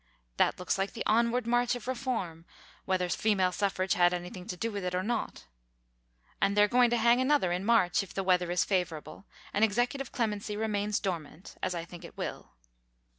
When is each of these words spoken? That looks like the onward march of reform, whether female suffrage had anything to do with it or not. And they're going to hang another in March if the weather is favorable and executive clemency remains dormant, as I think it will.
That 0.37 0.57
looks 0.57 0.79
like 0.79 0.93
the 0.93 1.05
onward 1.05 1.45
march 1.45 1.75
of 1.75 1.87
reform, 1.87 2.45
whether 2.85 3.07
female 3.07 3.51
suffrage 3.51 3.93
had 3.93 4.15
anything 4.15 4.47
to 4.47 4.57
do 4.57 4.71
with 4.71 4.83
it 4.83 4.95
or 4.95 5.03
not. 5.03 5.45
And 6.41 6.57
they're 6.57 6.67
going 6.67 6.89
to 6.89 6.97
hang 6.97 7.21
another 7.21 7.51
in 7.51 7.63
March 7.63 8.01
if 8.01 8.11
the 8.11 8.23
weather 8.23 8.49
is 8.49 8.65
favorable 8.65 9.25
and 9.53 9.63
executive 9.63 10.11
clemency 10.11 10.57
remains 10.57 10.99
dormant, 10.99 11.55
as 11.61 11.75
I 11.75 11.85
think 11.85 12.03
it 12.03 12.17
will. 12.17 12.53